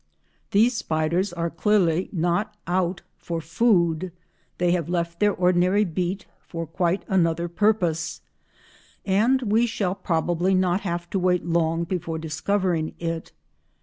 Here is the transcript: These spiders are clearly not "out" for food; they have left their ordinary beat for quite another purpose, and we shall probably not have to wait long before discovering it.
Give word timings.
These 0.49 0.75
spiders 0.77 1.31
are 1.31 1.51
clearly 1.51 2.09
not 2.11 2.55
"out" 2.65 3.03
for 3.19 3.39
food; 3.39 4.11
they 4.57 4.71
have 4.71 4.89
left 4.89 5.19
their 5.19 5.31
ordinary 5.31 5.85
beat 5.85 6.25
for 6.41 6.65
quite 6.65 7.05
another 7.07 7.47
purpose, 7.47 8.21
and 9.05 9.43
we 9.43 9.67
shall 9.67 9.93
probably 9.93 10.55
not 10.55 10.81
have 10.81 11.07
to 11.11 11.19
wait 11.19 11.45
long 11.45 11.83
before 11.83 12.17
discovering 12.17 12.95
it. 12.97 13.31